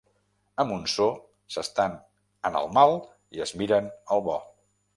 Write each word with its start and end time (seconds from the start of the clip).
A 0.61 0.63
Montsó 0.69 1.09
s'estan 1.57 1.93
en 2.51 2.59
el 2.63 2.73
mal 2.81 2.97
i 3.39 3.47
es 3.49 3.55
miren 3.63 3.95
el 4.17 4.27
bo. 4.31 4.43